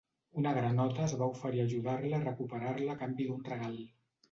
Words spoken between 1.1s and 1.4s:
va